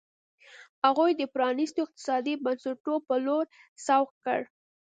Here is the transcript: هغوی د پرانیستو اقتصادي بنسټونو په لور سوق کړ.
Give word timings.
هغوی 0.85 1.11
د 1.15 1.21
پرانیستو 1.33 1.79
اقتصادي 1.85 2.33
بنسټونو 2.43 2.93
په 3.07 3.15
لور 3.25 3.45
سوق 3.85 4.09
کړ. 4.23 4.39